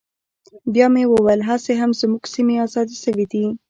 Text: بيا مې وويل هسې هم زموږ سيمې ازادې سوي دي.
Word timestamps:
بيا 0.73 0.87
مې 0.93 1.03
وويل 1.11 1.41
هسې 1.49 1.73
هم 1.81 1.91
زموږ 2.01 2.23
سيمې 2.33 2.55
ازادې 2.65 2.97
سوي 3.03 3.25
دي. 3.31 3.45